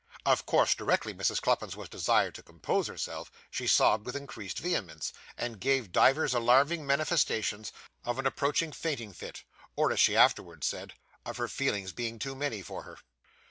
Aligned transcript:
Of 0.25 0.47
course, 0.47 0.73
directly 0.73 1.13
Mrs. 1.13 1.39
Cluppins 1.41 1.75
was 1.75 1.87
desired 1.87 2.33
to 2.33 2.41
compose 2.41 2.87
herself, 2.87 3.31
she 3.51 3.67
sobbed 3.67 4.07
with 4.07 4.15
increased 4.15 4.57
vehemence, 4.57 5.13
and 5.37 5.59
gave 5.59 5.91
divers 5.91 6.33
alarming 6.33 6.87
manifestations 6.87 7.71
of 8.03 8.17
an 8.17 8.25
approaching 8.25 8.71
fainting 8.71 9.13
fit, 9.13 9.43
or, 9.75 9.91
as 9.91 9.99
she 9.99 10.17
afterwards 10.17 10.65
said, 10.65 10.93
of 11.23 11.37
her 11.37 11.47
feelings 11.47 11.91
being 11.93 12.17
too 12.17 12.33
many 12.33 12.63
for 12.63 12.81
her. 12.81 12.97